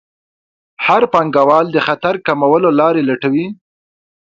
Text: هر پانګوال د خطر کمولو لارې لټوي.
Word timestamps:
هر 0.85 1.01
پانګوال 1.13 1.65
د 1.71 1.77
خطر 1.87 2.13
کمولو 2.25 2.69
لارې 2.79 3.01
لټوي. 3.09 3.47